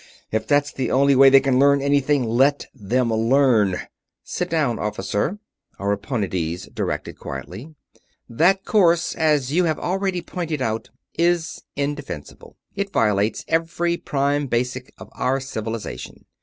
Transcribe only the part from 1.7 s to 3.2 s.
anything, let them